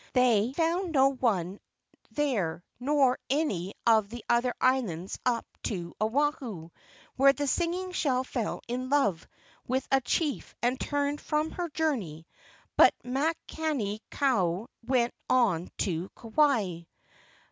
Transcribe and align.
They 0.13 0.51
found 0.53 0.93
no 0.93 1.09
one 1.13 1.59
there 2.09 2.63
nor 2.79 3.11
on 3.11 3.17
any 3.29 3.75
of 3.85 4.09
the 4.09 4.25
other 4.27 4.55
islands 4.59 5.19
up 5.27 5.45
to 5.65 5.93
Oahu, 6.01 6.71
where 7.17 7.33
the 7.33 7.45
Singing 7.45 7.91
Shell 7.91 8.23
fell 8.23 8.61
in 8.67 8.89
love 8.89 9.27
with 9.67 9.87
a 9.91 10.01
chief 10.01 10.55
and 10.63 10.79
turned 10.79 11.21
from 11.21 11.51
her 11.51 11.69
journey, 11.69 12.25
but 12.75 12.95
Makani 13.05 13.99
kau 14.09 14.69
went 14.83 15.13
on 15.29 15.69
to 15.85 16.09
Kauai. 16.17 16.85